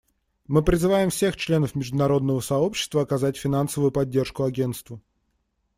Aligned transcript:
Мы 0.47 0.63
призываем 0.63 1.11
всех 1.11 1.37
членов 1.37 1.75
международного 1.75 2.39
сообщества 2.39 3.03
оказать 3.03 3.37
финансовую 3.37 3.91
поддержку 3.91 4.41
Агентству. 4.45 4.99